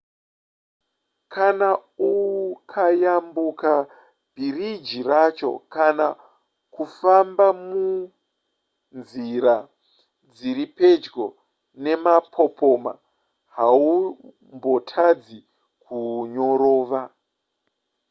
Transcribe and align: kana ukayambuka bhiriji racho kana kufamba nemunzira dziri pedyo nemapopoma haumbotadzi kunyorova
kana 1.33 1.69
ukayambuka 2.11 3.71
bhiriji 4.33 4.99
racho 5.11 5.51
kana 5.75 6.07
kufamba 6.73 7.47
nemunzira 7.69 9.55
dziri 10.35 10.65
pedyo 10.77 11.25
nemapopoma 11.83 12.93
haumbotadzi 13.55 15.39
kunyorova 15.83 17.01